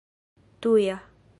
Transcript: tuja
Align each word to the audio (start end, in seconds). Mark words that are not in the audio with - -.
tuja 0.61 0.97